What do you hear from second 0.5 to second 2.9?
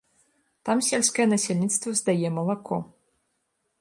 Там сельскае насельніцтва здае малако.